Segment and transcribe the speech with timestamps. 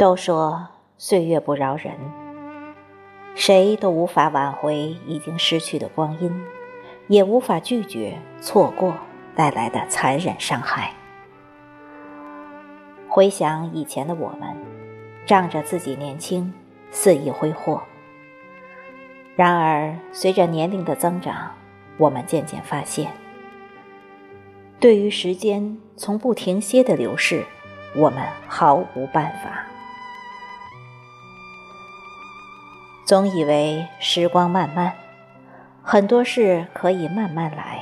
[0.00, 1.92] 都说岁月不饶人，
[3.34, 6.42] 谁都无法挽回已经失去的光阴，
[7.08, 8.94] 也无法拒绝错过
[9.36, 10.94] 带来的残忍伤害。
[13.10, 14.56] 回想以前的我们，
[15.26, 16.50] 仗着自己年轻，
[16.90, 17.82] 肆意挥霍。
[19.36, 21.52] 然而，随着年龄的增长，
[21.98, 23.12] 我们渐渐发现，
[24.78, 27.44] 对于时间从不停歇的流逝，
[27.94, 29.66] 我们毫无办法。
[33.06, 34.92] 总以为时光漫漫，
[35.82, 37.80] 很多事可以慢慢来，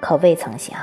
[0.00, 0.76] 可未曾想，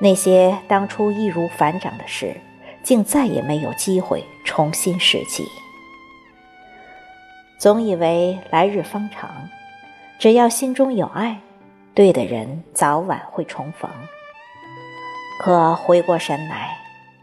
[0.00, 2.36] 那些当初易如反掌的事，
[2.82, 5.46] 竟再也没有机会重新拾起。
[7.58, 9.30] 总以为来日方长，
[10.18, 11.38] 只要心中有爱，
[11.94, 13.88] 对的人早晚会重逢。
[15.38, 16.76] 可回过神来，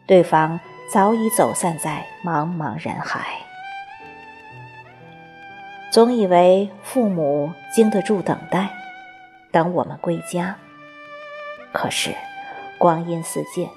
[0.08, 0.60] 对方
[0.92, 3.43] 早已走散在茫茫人海。
[5.94, 8.68] 总以为父母经得住等待，
[9.52, 10.58] 等我们归家。
[11.72, 12.16] 可是，
[12.80, 13.70] 光阴似箭，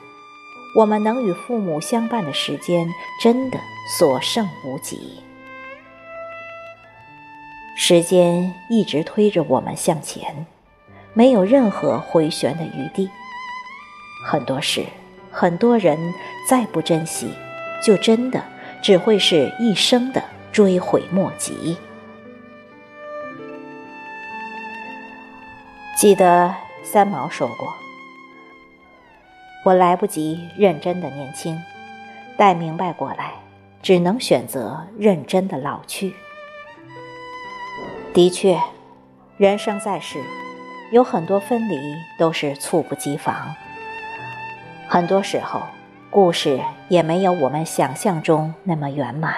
[0.78, 2.89] 我们能与父母相伴的时间
[3.20, 3.58] 真的
[3.98, 5.23] 所剩无几。
[7.77, 10.47] 时间一直推着我们向前，
[11.12, 13.11] 没有任何回旋的余地。
[14.25, 14.86] 很多事，
[15.30, 15.98] 很多人，
[16.48, 17.28] 再不珍惜，
[17.84, 18.42] 就真的
[18.80, 21.77] 只会是一生的追悔莫及。
[25.97, 27.72] 记得三毛说过
[29.64, 31.58] ：“我来不及认真的年轻，
[32.36, 33.33] 待明白过来，
[33.80, 36.14] 只能选择认真的老去。”
[38.12, 38.61] 的确，
[39.39, 40.23] 人生在世，
[40.92, 41.79] 有很多分离
[42.18, 43.55] 都是猝不及防。
[44.86, 45.62] 很多时候，
[46.11, 49.35] 故事也没有我们想象中那么圆满。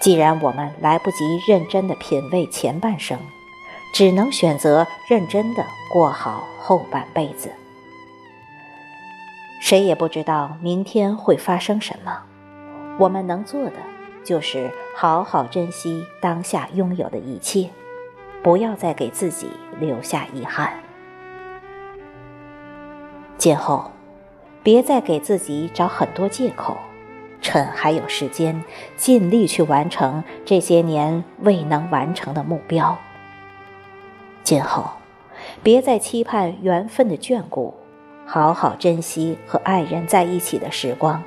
[0.00, 3.18] 既然我们来不及认真的品味前半生，
[3.92, 7.50] 只能选择认真的过好后半辈子。
[9.60, 12.22] 谁也不知道明天会发生什么，
[12.98, 13.76] 我们能做的
[14.24, 17.68] 就是好好珍惜当下拥有的一切，
[18.42, 19.50] 不要再给自己
[19.80, 20.72] 留下遗憾。
[23.36, 23.90] 今后，
[24.62, 26.76] 别再给自己找很多借口，
[27.40, 28.62] 趁还有时间，
[28.96, 32.96] 尽力去完成这些年未能完成的目标。
[34.48, 34.82] 今后，
[35.62, 37.74] 别再期盼缘分的眷顾，
[38.24, 41.22] 好好珍惜和爱人在一起的时光。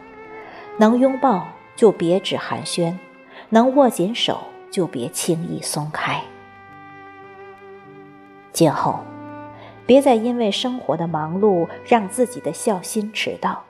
[0.80, 1.46] 能拥抱
[1.76, 2.98] 就别只寒暄，
[3.50, 4.40] 能握紧手
[4.72, 6.20] 就别轻易松开。
[8.52, 9.02] 今后，
[9.86, 13.66] 别再因为生活的忙碌让自己的孝心迟到，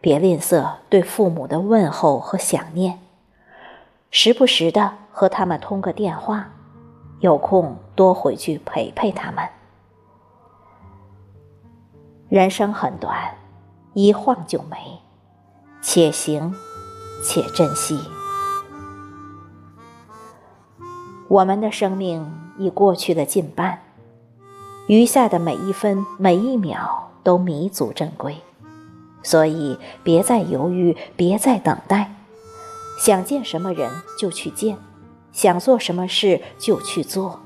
[0.00, 2.98] 别吝啬对父母的问候和想念，
[4.10, 6.50] 时不时的和他们通个电话。
[7.24, 9.42] 有空多回去陪陪他们。
[12.28, 13.34] 人生很短，
[13.94, 15.00] 一晃就没，
[15.80, 16.54] 且行
[17.24, 17.98] 且珍惜。
[21.28, 23.80] 我们的生命已过去了近半，
[24.86, 28.36] 余下的每一分每一秒都弥足珍贵，
[29.22, 32.12] 所以别再犹豫，别再等待，
[33.00, 34.76] 想见什么人就去见。
[35.34, 37.40] 想做什么事就去做，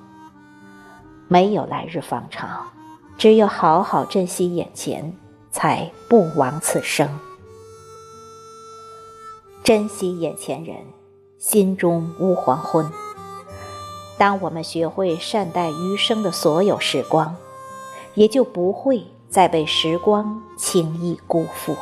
[1.26, 2.69] 没有来日方长，
[3.16, 5.16] 只有好好珍惜眼前，
[5.50, 7.09] 才不枉此生。
[9.65, 10.76] 珍惜眼前人，
[11.38, 12.87] 心中无黄昏。
[14.19, 17.34] 当我们学会善待余生的所有时光，
[18.14, 21.75] 也就不会再被时光轻易辜负。